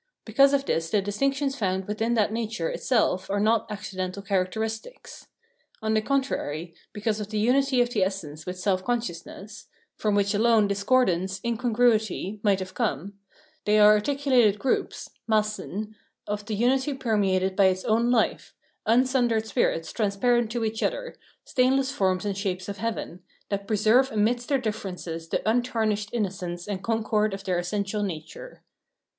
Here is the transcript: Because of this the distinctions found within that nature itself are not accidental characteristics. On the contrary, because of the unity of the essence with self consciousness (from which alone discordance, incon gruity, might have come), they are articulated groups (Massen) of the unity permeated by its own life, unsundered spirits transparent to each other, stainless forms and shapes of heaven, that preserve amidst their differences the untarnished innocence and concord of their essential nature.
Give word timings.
Because 0.25 0.51
of 0.51 0.65
this 0.65 0.89
the 0.89 0.99
distinctions 0.99 1.55
found 1.55 1.87
within 1.87 2.15
that 2.15 2.31
nature 2.33 2.69
itself 2.69 3.29
are 3.29 3.39
not 3.39 3.67
accidental 3.71 4.23
characteristics. 4.23 5.27
On 5.83 5.93
the 5.93 6.01
contrary, 6.01 6.73
because 6.91 7.19
of 7.19 7.29
the 7.29 7.37
unity 7.37 7.81
of 7.81 7.91
the 7.91 8.03
essence 8.03 8.47
with 8.47 8.57
self 8.57 8.83
consciousness 8.83 9.67
(from 9.97 10.15
which 10.15 10.33
alone 10.33 10.67
discordance, 10.67 11.39
incon 11.41 11.71
gruity, 11.75 12.39
might 12.41 12.57
have 12.57 12.73
come), 12.73 13.19
they 13.65 13.77
are 13.77 13.93
articulated 13.93 14.57
groups 14.57 15.11
(Massen) 15.27 15.93
of 16.25 16.43
the 16.47 16.55
unity 16.55 16.95
permeated 16.95 17.55
by 17.55 17.65
its 17.65 17.83
own 17.85 18.09
life, 18.09 18.55
unsundered 18.87 19.45
spirits 19.45 19.91
transparent 19.93 20.49
to 20.51 20.65
each 20.65 20.81
other, 20.81 21.15
stainless 21.45 21.91
forms 21.91 22.25
and 22.25 22.35
shapes 22.35 22.67
of 22.67 22.77
heaven, 22.77 23.21
that 23.49 23.67
preserve 23.67 24.11
amidst 24.11 24.49
their 24.49 24.57
differences 24.57 25.27
the 25.29 25.47
untarnished 25.47 26.09
innocence 26.11 26.67
and 26.67 26.83
concord 26.83 27.35
of 27.35 27.43
their 27.43 27.59
essential 27.59 28.01
nature. 28.01 28.63